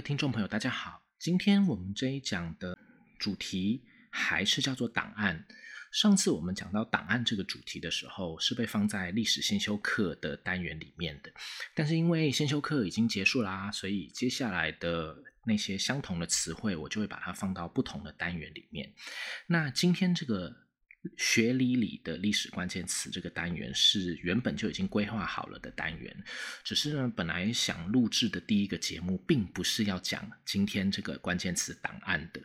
[0.00, 1.02] 听众朋友，大家好。
[1.18, 2.78] 今天我们这一讲的
[3.18, 5.46] 主题还是叫做档案。
[5.92, 11.30] 上次我们讲到档案这个主题的时候，是被放在历史先修课的单元里面的。
[11.74, 18.92] 但是因为先修课已经结束啦，所以接下来的那些相同的词汇，我就会把它放到不同的单元里面。
[19.48, 20.69] 那今天这个。
[21.16, 26.24] 学理里的历史关键词这个单元是原本就已经规划好了的单元，
[26.62, 32.42] 只是呢，本来想录制的第一个节目并不是要讲今天这个关键词档案的。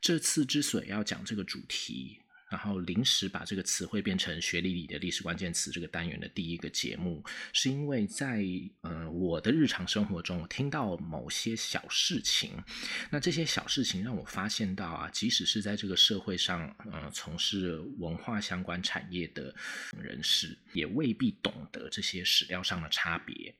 [0.00, 2.20] 这次之所以要讲这个主题。
[2.50, 8.44] 然后临时把这个词汇变成学理里的历史关键词这个单元的第一个节目，是因为在
[8.80, 12.62] 呃我的日常生活中，我听到某些小事情，
[13.10, 19.54] 那这些小事情让我发现到啊，即使是在这个社会上，呃从事文化相关产业的
[19.96, 23.54] 人士，也未必懂得这些史料上的差别。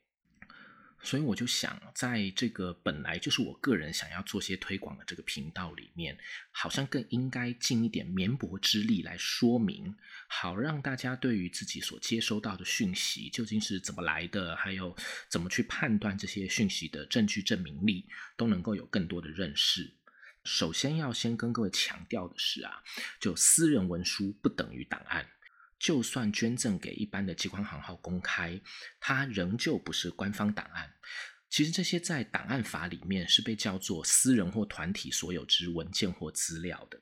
[1.02, 6.16] 所以我就想，在这个本来就是我个人想要做些推广的这个频道里面，
[6.50, 9.94] 好像更应该尽一点绵薄之力来说明，
[10.28, 14.94] 好让大家对于自己所接收到的讯息究竟是怎么来的，还有
[15.28, 19.94] 怎么去判断这些讯息的证据证明力，都能够有更多的认识。
[20.44, 22.82] 首先要先跟各位强调的是啊，
[23.18, 25.26] 就私人文书不等于档案。
[25.80, 28.60] 就算捐赠给一般的机关行号公开，
[29.00, 30.92] 它仍旧不是官方档案。
[31.48, 37.00] 其实这些在档案法里面是被叫做私人或团体所有之文件或资料的。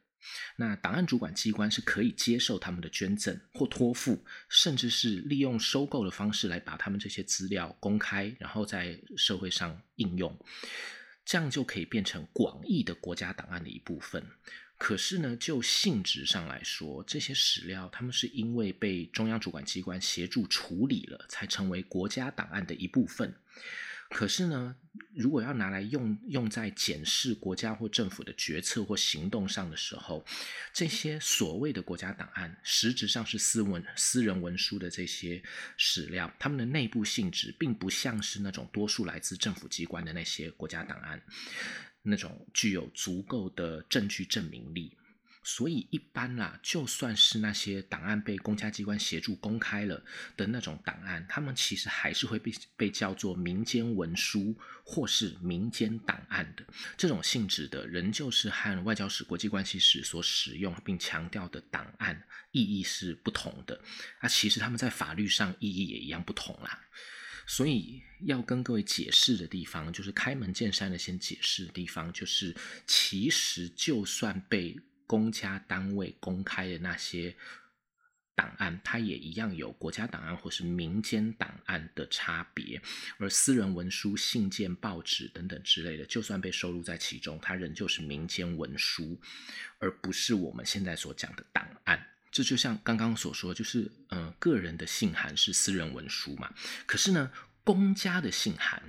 [0.56, 10.38] 那档案主管机关是可以接受他们的捐赠或托付，甚至是利用收购的方式来把他们这些资料公开，然后在社会上应用，
[11.24, 14.24] 这样就可以变成广义的国家档案的一部分。
[14.78, 23.34] 可是呢，就性质上来说，这些史料他们是因为被中央主管机关协助处理了，才成为国家档案的一部分。
[24.10, 24.74] 可是呢，
[25.14, 30.24] 如果要拿来用用在检视国家或政府的决策或行动上的时候，
[30.72, 35.42] 这些所谓的国家档案，实质上是私文、私人文书的这些
[35.76, 41.20] 史料，他们的内部性质并不像是那种多数来自政府机关的那些国家档案。
[42.02, 44.96] 那种具有足够的证据证明力，
[45.42, 50.02] 所以一般啦，就算是那些档案被公家机关协助公开了
[50.36, 54.54] 的那种档案，他们其实还是会被被叫做民间文书
[54.84, 56.64] 或是民间档案的
[56.96, 62.22] 这种性质的，仍旧是和外交史、国际关系史所使用并强调的档案
[62.52, 63.80] 意义是不同的。
[64.20, 66.80] 啊，其实他们在法律上意义也一样不同啦。
[67.48, 72.54] 所以要跟各位解释的地方，就是开门见山的先解释的地方，就是
[72.86, 77.34] 其实就算被公家单位公开的那些
[78.34, 82.80] 档案，它也一样有国家档案或是民间档案的差别。
[83.18, 89.18] 而私人文书、信件、报纸等等之类的，就算被收录在其中，它仍旧是民间文书，
[89.78, 92.06] 而不是我们现在所讲的档案。
[92.38, 96.54] 这就像刚刚所说，就是嗯，个人的信函是私人文书嘛。
[96.86, 97.32] 可是呢，
[97.64, 98.80] 公家的信函，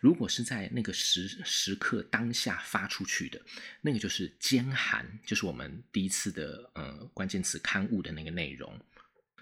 [0.00, 3.38] 如果是在那个时时刻当下发出去的，
[3.82, 8.80] 那个就是监函，就是我们第一次的呃关键词刊物的那个内容，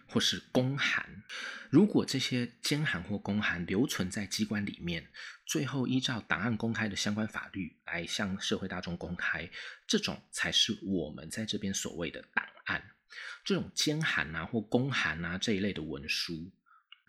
[0.09, 1.23] 或是公函。
[1.71, 5.07] 如果这些监函或公函留存在机关里面，
[5.47, 9.49] 最后依照档案公开的相关法律来向社会大众公开，
[9.87, 12.83] 这种才是我们在这边所谓的档案。
[13.45, 16.51] 这种兼函啊或公函啊这一类的文书，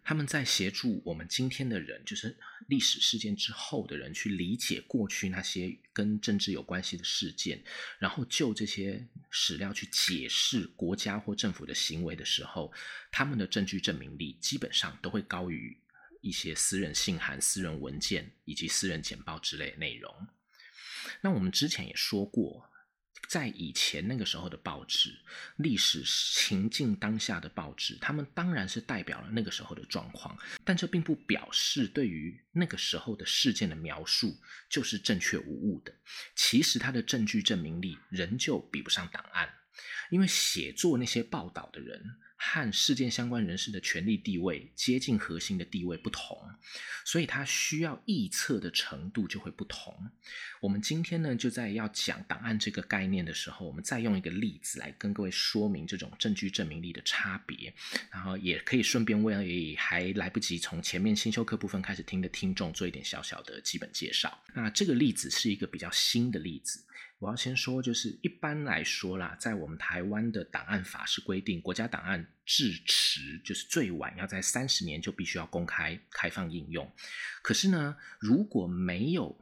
[0.04, 2.38] 他们在协助我们今天的人，就是
[2.68, 7.64] 历史事件之后的人，去理解过去那些跟政治有关系的事件，
[8.00, 12.74] 然后就这些史料去解释国家或政府的行为的时候，
[13.12, 15.78] 他们的证据证明力基本上都会高于
[16.22, 20.14] 一些私人信函、私人文件以及私人简报之类的内容。
[21.22, 22.70] 那我们之前也说过。
[23.28, 25.18] 在以前那个时候的报纸，
[25.58, 34.38] 历史情境当下的报纸，他们当然是代表了那个时候的状况，但这并不表示对于那个时候的事件的描述
[34.70, 35.94] 就是正确无误的。
[36.36, 39.52] 其实他的证据证明力仍旧比不上档案，
[40.12, 42.18] 因为写作那些报道的人。
[42.46, 46.38] 和事件相关人士的权力地位接近核心的地位不同，
[47.06, 49.96] 所以他需要臆测的程度就会不同。
[50.60, 57.74] 我们今天呢，就在要讲档案这个概念的时候，我们再用一个例子来跟各位说明这种证据证明力的差别，
[58.12, 64.38] 然后也可以顺便为还来不及从前面新修课部分开始听的听众做一点小小的基本介绍。
[64.54, 66.84] 那这个例子是一个比较新的例子。
[67.24, 76.92] 我要先说，就是一般来说啦，在我们台湾的档案法是规定，国家档案至迟就是最晚要在三十年就必须要公开开放应用。
[77.42, 79.34] 可是呢，如果没有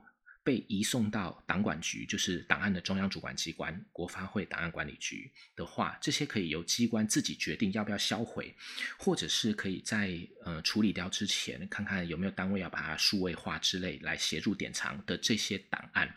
[0.43, 8.55] 被移送到党管局，就是档案的中央主管机关——国发会档案管理局的话，这些可以由机关自己决定要不要销毁，
[8.97, 16.11] 或者是可以在呃处理掉之前，看看有没有单位要把它数位化之类来协助典藏的这些档案，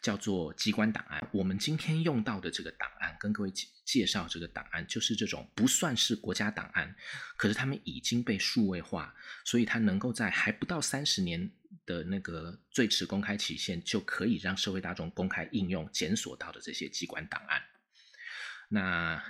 [0.00, 1.28] 叫做机关档案。
[1.30, 3.52] 我们今天用到的这个档案，跟各位
[3.84, 6.96] 介绍这个档案，就是这种不算是国家档案，
[7.36, 9.14] 可是他们已经被数位化，
[9.44, 11.50] 所以它能够在还不到三十年。
[11.84, 17.62] 的那个最迟公开期限，就可以让社会大众公开应用检索到的这些机关档案。
[18.68, 19.22] 那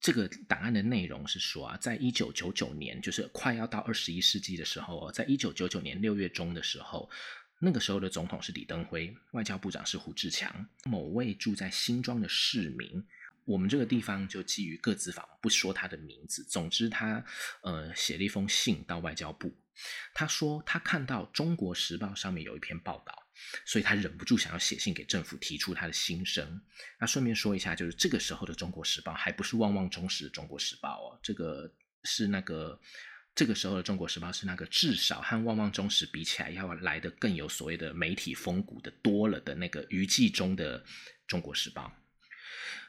[0.00, 7.10] 这个档案的内容是说啊，在一九九九年，就是快要到二十一世纪的时候，在一九九九年六月中的时候，
[7.58, 13.04] 那个时候的总统是李登辉，外交部长是胡志强，某位住在新庄的市民。
[13.44, 16.44] 我们这个地方就基于各自法不说他的名字。
[16.44, 17.24] 总之，他
[17.62, 19.52] 呃写了一封信到外交部，
[20.14, 23.14] 他说他看到《中国时报》上面有一篇报道，
[23.64, 26.60] 所以他忍不住想要写信给政府提出他的心声。
[26.98, 31.72] 那顺便说一下，就是这个时候的《中国时报》还不是旺旺中时的《中国时报》哦，这个
[32.04, 32.80] 是那个
[33.34, 40.80] 这个时候的《中国时报》是那个至少和旺旺中时比起来要来的更有所谓的媒体风骨的多了的那个余记中的
[41.26, 41.86] 《中国时报》。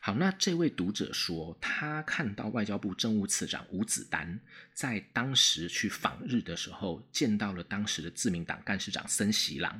[0.04, 4.40] 好，那这位读者说，他看到外交部政务次长吴子丹
[4.74, 9.80] 在当时去访日的时候，见到了当时的自民党干事长森喜朗。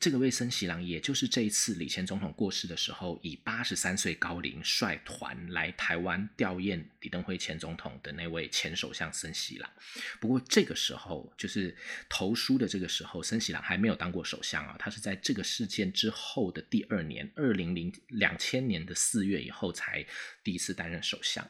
[0.00, 9.70] 这个位森喜朗，也就是这一次李前总统过世的时候，以八十三岁高龄率团来台湾吊唁李登辉前总统的那位前首相森喜朗。
[10.18, 11.76] 不过这个时候，就是
[12.08, 20.06] 投书的这个时候，森喜朗还没有当过首相啊，他是在这个事件之后的第二年，二零零两千年的四月以后才
[20.42, 21.46] 第一次担任首相。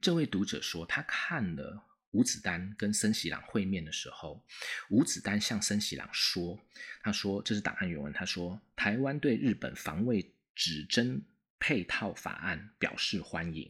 [0.00, 1.84] 这位读者说，他看了。
[2.12, 4.44] 吴子丹跟森喜朗会面的时候，
[4.90, 6.58] 吴子丹向森喜朗说
[7.02, 8.12] ：“他说这是档案原文。
[8.12, 11.24] 他说，台湾对日本防卫指针
[11.58, 13.68] 配套法案表示欢迎。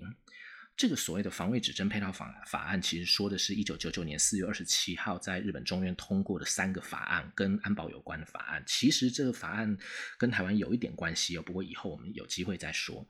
[0.77, 8.65] 这个所谓的防卫指针配套法法案，其实说的是一九九九年四月二十七号在日本中院通过的三个法案，跟安保有关的法案。
[8.67, 9.79] 其实这个法案
[10.19, 13.07] 跟台湾有一点关系哦，不过以后我们有机会再说。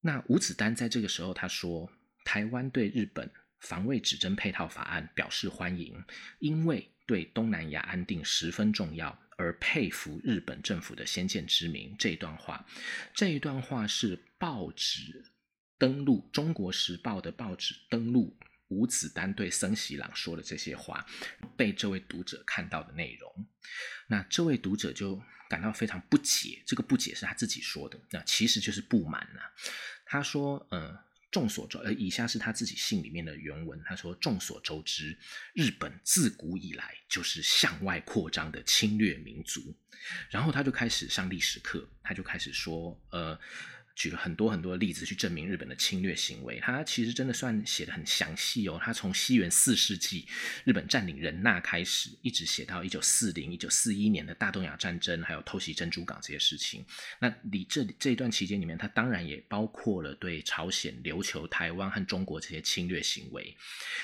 [0.00, 1.92] 那吴子丹在这个时候他说，
[2.24, 3.30] 台湾对日本。”
[3.62, 6.04] 防卫指针配套法案表示欢迎，
[6.40, 11.94] 因为对东南亚安定十分重要，而佩服日本政府的先见之明。
[11.96, 12.66] 这一段话，
[13.14, 15.24] 这一段话是报纸
[15.78, 18.36] 登录《中国时报》的报纸登录
[18.66, 21.06] 吴子丹对森喜朗说的这些话，
[21.56, 23.46] 被这位读者看到的内容。
[24.08, 29.40] 那这位读者就感到非常不解，这个不解是他自己说的，那其实就是不满呐。
[30.04, 30.98] 他说：“嗯。”
[31.32, 33.82] 众所周，呃，以下是他自己信里面的原文。
[33.84, 35.18] 他说：“众所周知，
[35.54, 39.74] 日本自古以来就是向外扩张的侵略民族。”
[40.30, 43.36] 然后他就开始上历史课，他就开始说：“呃。”
[43.94, 48.80] 举了很多很多的例子去证明日本的侵略行为，他其实真的算写的很详细哦。
[48.82, 50.26] 他从西元四世纪
[50.64, 56.84] 日本占领仁纳开始，一直写到一九四零、一九四一年的大东亚战争，还有偷袭珍珠港这些事情。
[57.18, 63.54] 那你这这一段期间里面，他当然也包括了对朝鲜、琉球、台湾和中国这些侵略行为，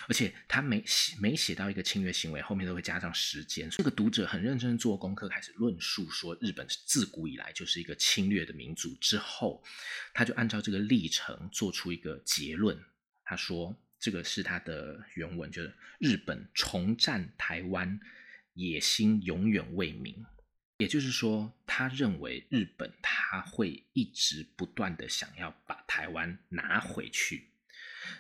[0.07, 3.71] 而且他每写每写到一个侵略行为，后面都会加上时间。
[3.71, 9.65] 这个读者很认真做功课，开始论述说日本自古以来就是一个侵略的民族之后。
[10.13, 12.79] 他就按照这个历程做出一个结论。
[13.25, 18.01] 他说：“这个是他的原文，就是日本重占台湾，
[18.55, 20.25] 野心永远未泯。
[20.79, 27.51] 也就是说，他认为日本他会一直不断的想要把台湾拿回去。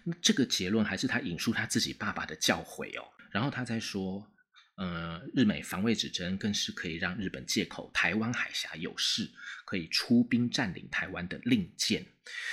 [0.04, 3.12] 那这个结论还是他引述他自己爸爸的教诲哦。
[3.30, 4.30] 然后他在说。”
[4.78, 9.28] 呃，日美防卫指针更是可以让日本借口台湾海峡有事，
[9.64, 12.06] 可以出兵占领台湾的令箭，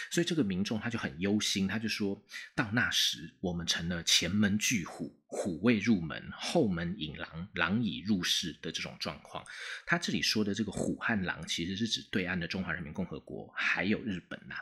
[0.10, 2.20] 所以这个民众他就很忧心，他就说
[2.56, 9.46] 到那时我们成了前门拒虎，虎未入门，后门引狼，狼已入室的这种状况。
[9.86, 14.56] 他这里说的这个虎和狼，其实是指对岸的中华人民共和国还有日本呐。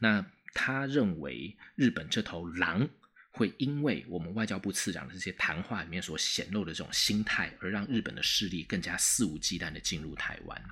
[0.00, 2.90] 那他认为日本这头狼。
[3.36, 10.64] 会因为我们外交部次长的这些谈话里面所显露的这种心态，而让日本的势力更加肆无忌惮的进入台湾。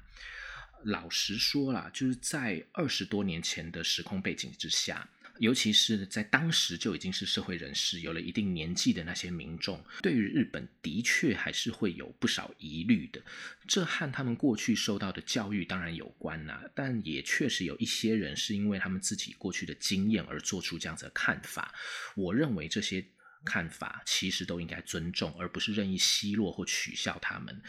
[0.85, 5.07] 老实说啦，就是在二十多年前的时空背景之下。
[5.39, 13.21] 尤其是在当时就已经是社会人士，有了一定年纪的那些民众，对于日本的确还是会有不少疑虑的。
[13.67, 21.75] 这和他们过去受到的教育当然有关呐，但也确实有一些人是因为他们自己过去的经验而做出这样子的看法。
[22.15, 23.05] 我认为这些
[23.45, 27.63] 看法，其实都应该尊重，而不是任意奚落或取笑他们。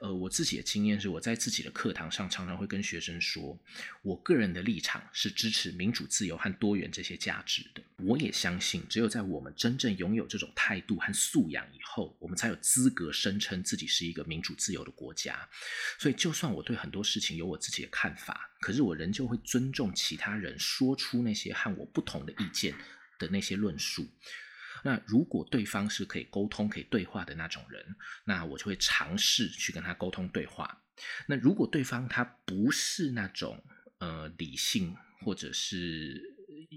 [0.00, 3.58] 呃，我自己的经验是，我在自己的课堂上常常会跟学生说，
[4.02, 7.82] 我个人的立场是支持民主、自由和多元这些价值的。
[7.98, 15.48] 我也相信，只有在我们真正拥有这种态度和素养以后，我们才有资格声称自己是一个民主、自由的国家。
[15.98, 22.74] 所以，就算我对很多事情有我自己的看法，可是我仍旧会尊重其他人说出那些和我不同的意见
[23.18, 24.06] 的那些论述。
[24.84, 27.82] 那如果对方是可以沟通、可以对话的那种人，
[28.24, 30.82] 那我就会尝试去跟他沟通对话。
[31.26, 33.64] 那如果对方他不是那种
[33.98, 36.22] 呃理性或者是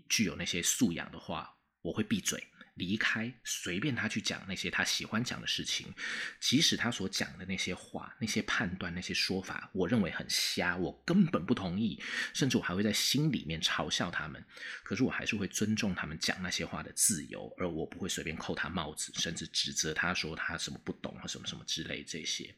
[0.10, 2.42] 具有那些素养的话，我会闭嘴。
[2.78, 5.92] 离开，随便他去讲那些他喜欢讲的事情，
[6.40, 12.00] 即使他所讲的那些话、那些判断、那些说法，我认为很瞎，我根本不同意，
[12.34, 14.44] 甚至我还会在心里面嘲笑他们。
[14.84, 22.54] 可是我还是会尊重他们讲那些话的自由，而我不会随便扣他帽子，甚至指责他说他什么不懂或什么什么之类这些。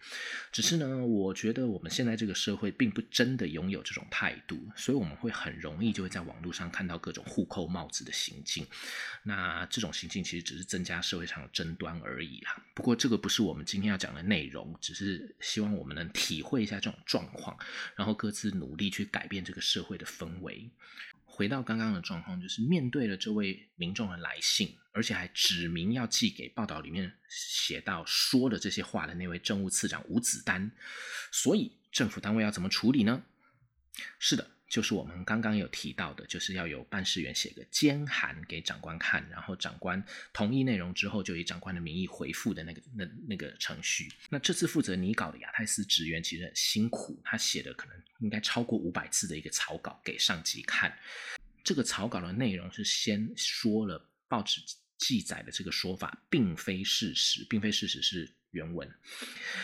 [0.52, 8.68] 只是呢，我觉得我们现在这个社会并不真的拥有这种态度，所以我们会很容易就会在网络上看到各种互扣帽子的行径。
[9.24, 10.09] 那这种行。
[10.24, 12.62] 其实只是增加社会上的争端而已啦。
[12.74, 17.58] 不过这个不是我们今天要讲的内容，只是希望我们能体会一下这种状况，
[17.96, 20.70] 然后各自努力去改变这个社会的氛围。
[21.26, 30.72] 回到刚刚的状况，就是面对了这位民众的来信，而且还指明要寄给报道里面写到说的这些话的那位政务次长吴子丹，
[31.32, 33.24] 所以政府单位要怎么处理呢？
[34.18, 34.52] 是的。
[34.70, 44.12] 就是我们刚刚有提到的，就是要有办事员写个监函给长官看，然后长官同意内容之后，就以长官的名义回复的那个那那个程序。
[44.30, 50.96] 那这次负责拟稿的亚太司职员其实很辛苦，他写的可能应该超过五百字的一个草稿给上级看。
[51.64, 54.62] 这个草稿的内容是先说了报纸
[55.00, 58.32] 记载的这个说法并非事实，并非事实是。
[58.52, 58.90] 原文，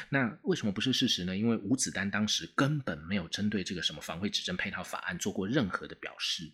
[0.09, 1.35] 那为什么不是事实呢？
[1.35, 6.51] 因为吴子丹当时根本没有针对这个什么防卫指针配套法案做过任何的表示，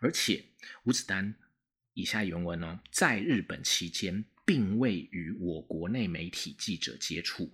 [0.00, 0.44] 而且
[0.84, 1.34] 吴子丹
[1.94, 7.52] 以下原文呢，在日本期间并未与我国内媒体记者接触，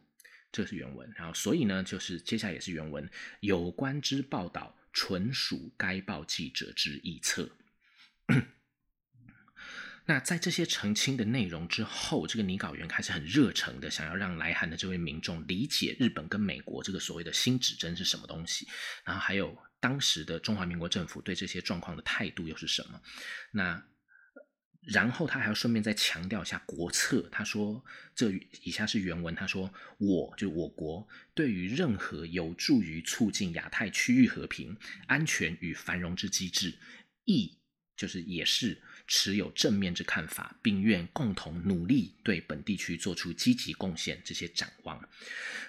[0.52, 1.12] 这是原文。
[1.16, 3.09] 然后，所以呢，就是接下来也是原文，
[3.40, 7.50] 有关之报道纯属该报记者之臆测。
[10.07, 18.69] 那在这些澄清的内容之后，这个拟稿员开始很热诚的想要让来函的这位民众理解日本跟美国这个所谓的新指针是什么东西，
[19.03, 23.01] 然后还有当时的中华民国政府对这些状况的态度又是什么。
[23.53, 23.83] 那
[24.83, 27.83] 然后他还要顺便再强调一下国策，他说
[28.15, 28.31] 这
[28.63, 36.79] 以下是原文，他说我就我国对于任何有助于促进亚太区域和平、安全与繁荣之机制，
[37.25, 37.59] 亦
[37.97, 38.83] 就是也是。
[39.07, 44.21] 持有正面之看法，并愿共同努力对本地区做出积极贡献。
[44.25, 45.09] 这些展望。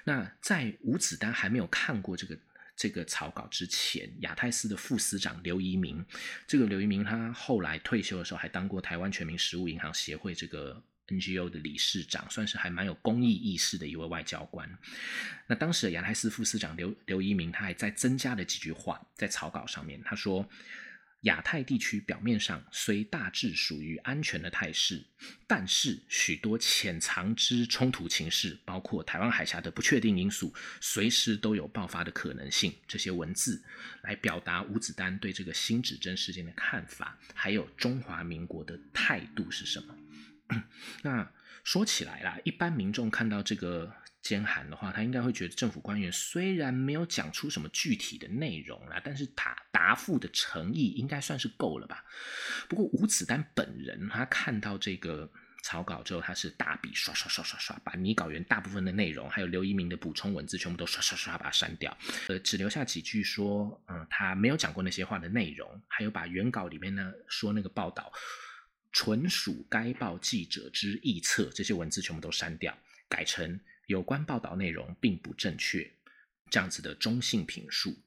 [0.05, 2.37] 那在吴子丹还没有看过这个
[2.75, 6.05] 这个草稿之前，亚太司的副司长刘一鸣，
[6.47, 14.69] 这个刘一鸣他后来退休的时候还当过台湾全民食物银行协会这个 NGO 的理事长，算是还蛮有公益意识的一位外交官。
[15.47, 20.49] 那当时的亚太司副司长刘刘一鸣，他还在增加了几句话在草稿上面，他说。
[21.25, 25.03] 亚太地区表面上虽大致属于安全的态势，
[25.45, 32.73] 但是许多潜藏之冲突情势，包括台湾海峡的不确定因素，随时都有爆发的可能性。
[32.87, 33.63] 这些文字
[34.03, 39.95] 来表达吴子丹对这个新指针事件的看法，还有中华民国的态度是什么？
[41.01, 41.31] 那
[41.63, 43.93] 说起来啦，一般民众看到这个。
[44.25, 52.03] 监函的话，他应该会觉得政府官员虽然没有讲出什么具体的内容啦，但是答答复的诚意应该算是够了吧。
[52.67, 61.95] 不过吴子丹本人，他看到这个草稿之后，他是大笔刷刷刷刷刷，把拟稿员大部分的内容，还有刘一鸣的补充文字，全部都刷刷刷把它删掉，
[62.27, 68.11] 呃，只留下几句说，嗯，他没有讲过那些话的内容，还有把原稿里面呢说那个报道
[68.91, 72.75] 纯属该报记者之臆测，这些文字全部都删掉，
[73.07, 73.59] 改成。
[73.87, 75.91] 有关报道内容并不正确，
[76.49, 77.97] 这样子的中性评述。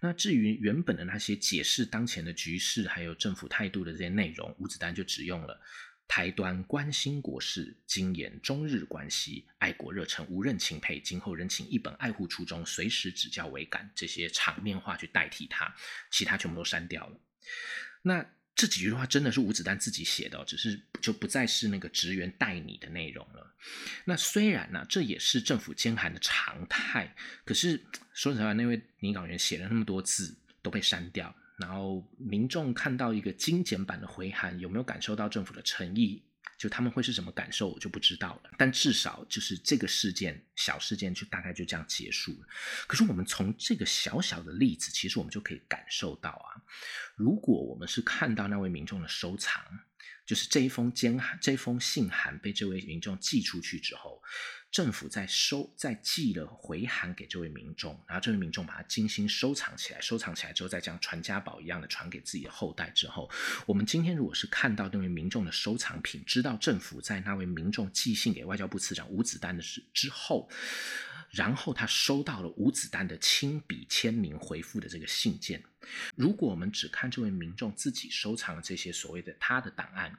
[0.00, 5.60] 那至于原本的那些解释当前的局势还有政府态度的这些内容，吴子丹就只用了
[6.06, 15.74] 台端关心国事，精研中日关系，爱国热忱，无任钦佩，今后仍请一本爱护初衷，随时指教为感这些场面话去代替他，
[16.10, 17.20] 其他全部都删掉了。
[18.02, 18.26] 那。
[18.58, 23.54] 这几句话真的是吴子丹自己写的，只是就不再是那个职员带你的内容了。
[24.04, 27.80] 那虽然呢，这也是政府监函的常态，可是
[28.12, 36.20] 说实话，那位拟稿员写了那么多字都被删掉，然后民众看到一个精简版的回函，有没有感受到政府的诚意？
[36.58, 38.50] 就他们会是什么感受，我就不知道了。
[38.58, 42.48] 但至少就是这个事件，小事件就大概就这样结束了。
[42.88, 46.60] 可是我们从这个小小的例子，其实我们就可以感受到啊，
[47.16, 49.62] 如果我们是看到那位民众的收藏，
[50.26, 54.20] 就是这一封监函、这封信函被这位民众寄出去之后。
[54.70, 63.30] 政府在收在寄了回函给这位民众，然后这位民众把它精心收藏起来，收藏起来之后再将传家宝一样的传给自己的后代之后，
[63.66, 70.48] 我们今天如果是看到那位民众的收藏品，知道政府在那位民众寄信给外交部次长吴子丹的事之后，
[71.30, 75.62] 然后他收到了吴子丹的亲笔签名回复的这个信件。
[76.16, 80.16] 如果我们只看这位民众自己收藏的这些所谓的他的档案，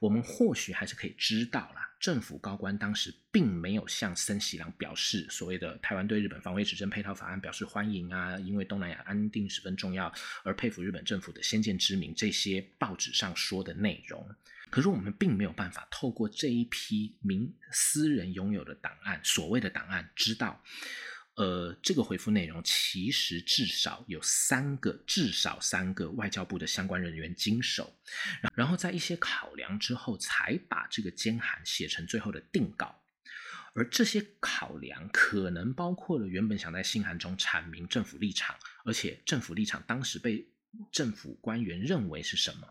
[0.00, 10.12] 我们或许还是可以知道啦，政府高官当时并没有向森喜朗表示所谓的台湾对日本防卫指针配套法案表示欢迎啊，因为东南亚安定十分重要
[10.42, 14.28] 而佩服日本政府的先见之明这些报纸上说的内容。
[14.70, 20.62] 可是我们并没有办法透过这一批民私人拥有的档案，所谓的档案，知道。
[21.36, 27.94] 呃，这个回复内容其实至少有三个，至少三个外交部的相关人员经手，
[28.54, 33.02] 然后在一些考量之后，才把这个监函写成最后的定稿。
[33.74, 38.56] 而这些考量可能包括了原本想在信函中阐明政府立场，
[38.86, 40.48] 而且政府立场当时被
[40.90, 42.68] 政府官员认为是什么，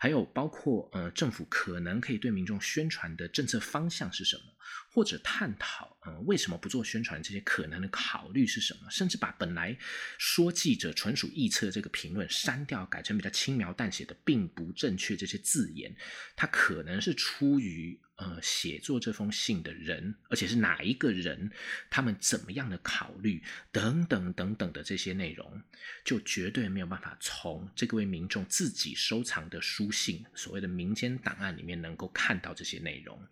[0.00, 4.42] 还有包括呃，政府可能可以对民众宣传的政策方向是什么。
[4.90, 7.22] 或者探讨，呃，为什么不做宣传？
[7.22, 8.90] 这些可能的考虑是什么？
[8.90, 9.76] 甚至把本来
[10.16, 15.94] 说记者纯属臆测这个评论删掉，改成比较轻描淡写的，并不正确这些字眼，
[16.34, 18.00] 它可能是出于。
[18.16, 21.50] 呃，写作这封信的人，而且是哪一个人，
[21.90, 25.62] 他们怎么样的考虑，等等等等的这些内容，
[26.02, 33.22] 就绝对没有办法从这个位民众自己收藏的书信，所谓的民间档案里面能够看到这些内容，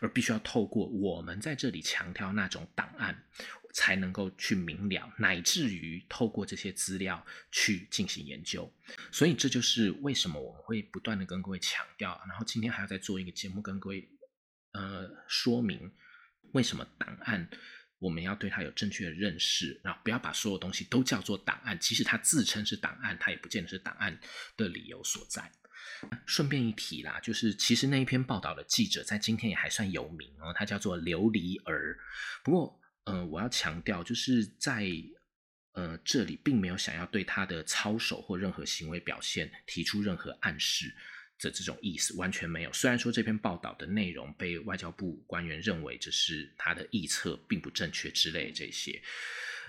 [0.00, 3.24] 而必须要透过我们在这里强调那种档案，
[3.72, 8.70] 才能够去明了，乃至于透过这些资料去进行研究。
[9.10, 14.06] 所以这就是为什么我们会不断的跟各位强调，然后今天还要再做一个节目跟各位。
[14.74, 15.90] 呃，说明
[16.52, 17.48] 为什么档案
[17.98, 21.78] 我们要对它有正确的认识，然后不要把所有东西都叫做档案。
[21.80, 24.18] 其实它自称是档案，它也不见得是档案
[24.56, 25.50] 的理由所在。
[26.26, 31.98] 顺便一提啦，就是其实那一篇报道的记者在今天也还算有名哦，他叫做琉璃儿。
[32.42, 34.86] 不过，呃，我要强调，就是在
[35.72, 40.94] 呃这里并没有想要对他的操守或任何行为表现提出任何暗示。
[41.38, 42.72] 的这种意思完全没有。
[42.72, 49.02] 虽然说这篇报道的内容被外交部官员认为这是他的臆测，并不正确之类这些。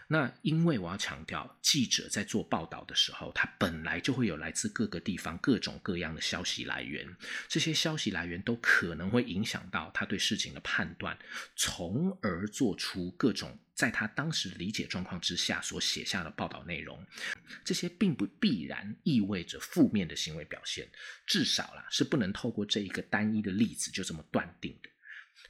[0.07, 7.03] 那因为我要强调，记者在做报道的时候，他本来就会有来自各个地方各种各样的消息来源，
[7.47, 11.17] 这些消息来源都可能会影响到他对事情的判断，
[11.55, 17.05] 从而做出各种在他当时理解状况之下所写下的报道内容。
[17.63, 20.89] 这些并不必然意味着负面的行为表现，
[21.27, 24.89] 至少啦是不能透过这一个单一的例子就这么断定的。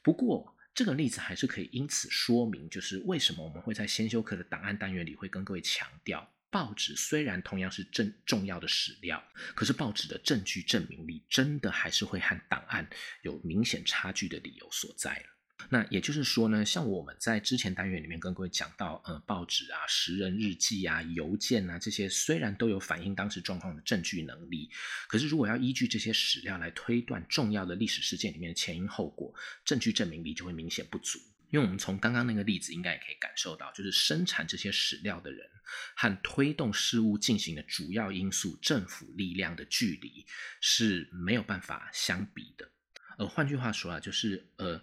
[0.02, 12.90] 不过，这个例子还是可以因此说明，就是为什么我们会在先修课的档案单元里会跟各位强调，报纸虽然同样是正重要的史料，可是报纸的证据证明力真的还是会和档案
[13.22, 15.35] 有明显差距的理由所在了。
[15.70, 24.70] 那也就是说呢，像我们在之前单元里面跟各位讲到，呃，报纸啊、时人日记啊、邮件啊这些，虽然都有反映当时状况的证据能力，
[25.08, 31.20] 可是如果要依据这些史料来推断重要的历史事件里面的前因后果，证据证明力就会明显不足。
[31.52, 35.50] 因为我们从刚刚那个例子应该也可以感受到，就是生产这些史料的人
[35.96, 40.26] 和推动事物进行的主要因素——政府力量的距离
[40.60, 42.70] 是没有办法相比的。
[43.18, 44.82] 呃，换句话说啊，就是呃。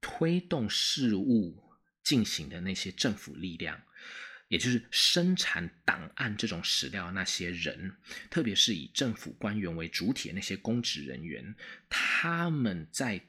[0.00, 1.62] 推动事务
[2.02, 3.82] 进行的那些政府力量，
[4.48, 7.96] 也就是生产档案这种史料那些人，
[8.30, 11.54] 特别是以政府官员为主体的那些公职人员，
[11.88, 13.20] 他们在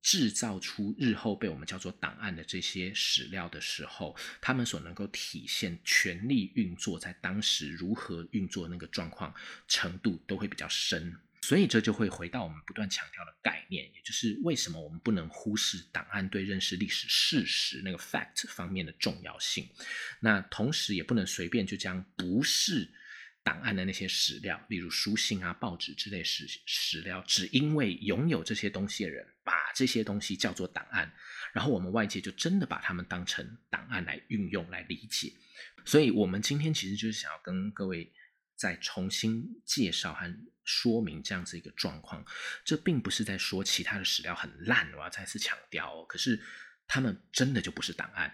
[0.00, 9.32] 制造出日后被我们叫做档案的这些史料的时候，他们所能够体现权力运作在当时如何运作那个状况
[9.68, 11.16] 程度，都会比较深。
[11.44, 19.68] 所以这就会回到我们不断强调的概念，也就是为什么我们不能忽视档案对认识历史事实那个 fact 方面的重要性。
[20.20, 22.88] 那同时也不能随便就将不是
[23.42, 31.12] 档案的那些史料，例如书信啊、报纸之类史史料，只因为拥有这些东西的人把这些东西叫做档案，
[31.52, 35.32] 然后我们外界就真的把它们当成档案来运用来理解。
[35.84, 38.12] 所以我们今天其实就是想要跟各位。
[38.62, 42.24] 再重新介绍和说明这样子一个状况。
[42.64, 46.06] 这并不是在说其他的史料很烂，我要再次强调哦。
[46.06, 46.40] 可是
[46.86, 48.32] 他们真的就不是档案，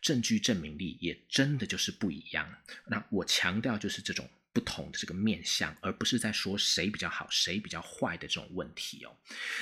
[0.00, 2.52] 证据证明力也真的就是不一样。
[2.86, 4.28] 那我强调就是这种。
[4.50, 9.16] 不同的这个面相，而不是在说谁比较好，谁比较坏的这种问题哦。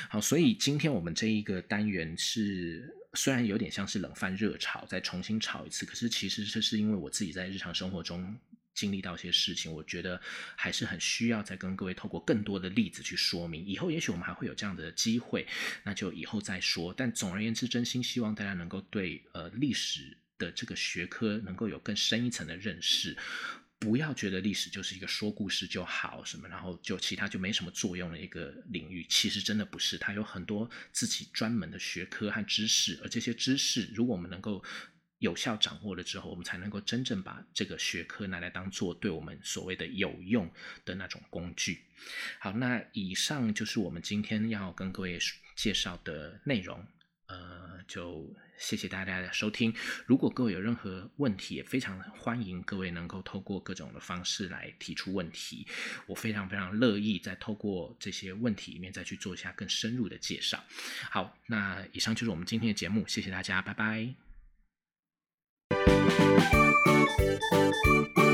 [0.09, 8.35] 好，所以今天我们这一个单元是虽然有点像是冷饭热炒，再重新炒一次，可是其实这是因为我自己在日常生活中
[8.77, 10.21] 经历到一些事情，我觉得
[10.55, 13.67] 还是很需要再跟各位透过更多的例子去说明。
[13.67, 15.45] 以后也许我们还会有这样的机会，
[15.83, 16.95] 那就以后再说。
[16.95, 23.17] 但总而言之，真心希望大家能够对呃历史的这个学科能够有更深一层的认识。
[23.79, 29.05] 不要觉得历史就是一个说故事就好什么，然后就其他就没什么作用的一个领域。
[29.07, 34.65] 其实真的不是，它有很多自己专门的学科和知识，而这些知识，如果我们能够
[35.19, 40.51] 有效掌握了之后，我们才能够真正把这个学科拿来当做对我们所谓的有用
[40.85, 41.85] 的那种工具。
[42.39, 45.19] 好，那以上就是我们今天要跟各位
[45.55, 46.87] 介绍的内容。
[47.29, 49.75] 呃，就谢谢大家的收听。
[50.07, 55.67] 如果各位有任何问题，也非常欢迎各位能够透过各种的方式来提出问题。
[56.07, 60.63] 我非常非常乐意在透过这些问题里面再去做一下更深入的介绍。
[61.11, 64.26] 好，那以上就是我们今天的节目，谢谢大家，拜拜。
[67.19, 68.26] Música